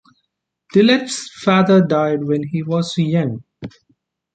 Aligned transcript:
Tillet's 0.73 1.29
father 1.43 1.79
died 1.79 2.23
when 2.23 2.41
he 2.47 2.63
was 2.63 2.95
young. 2.97 3.43